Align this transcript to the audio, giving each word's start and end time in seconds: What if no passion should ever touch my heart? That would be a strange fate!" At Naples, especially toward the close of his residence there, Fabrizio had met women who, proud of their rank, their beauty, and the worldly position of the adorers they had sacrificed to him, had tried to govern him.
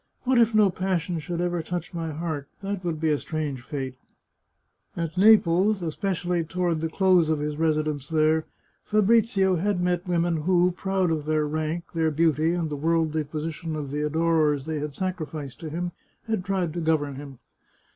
What 0.23 0.39
if 0.39 0.55
no 0.55 0.71
passion 0.71 1.19
should 1.19 1.39
ever 1.41 1.61
touch 1.61 1.93
my 1.93 2.09
heart? 2.11 2.47
That 2.61 2.83
would 2.83 2.99
be 2.99 3.11
a 3.11 3.19
strange 3.19 3.61
fate!" 3.61 3.97
At 4.97 5.15
Naples, 5.15 5.83
especially 5.83 6.43
toward 6.43 6.81
the 6.81 6.89
close 6.89 7.29
of 7.29 7.37
his 7.37 7.55
residence 7.57 8.07
there, 8.07 8.45
Fabrizio 8.83 9.57
had 9.57 9.79
met 9.79 10.07
women 10.07 10.37
who, 10.37 10.71
proud 10.71 11.11
of 11.11 11.25
their 11.25 11.45
rank, 11.45 11.83
their 11.93 12.09
beauty, 12.09 12.51
and 12.53 12.71
the 12.71 12.75
worldly 12.75 13.23
position 13.23 13.75
of 13.75 13.91
the 13.91 14.03
adorers 14.03 14.65
they 14.65 14.79
had 14.79 14.95
sacrificed 14.95 15.59
to 15.59 15.69
him, 15.69 15.91
had 16.25 16.43
tried 16.43 16.73
to 16.73 16.81
govern 16.81 17.17
him. 17.17 17.37